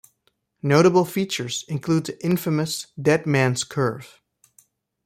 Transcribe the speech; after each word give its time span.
Notable 0.63 1.05
features 1.05 1.63
include 1.67 2.07
the 2.07 2.25
infamous 2.25 2.87
Dead 2.99 3.27
Man's 3.27 3.63
Curve. 3.63 4.19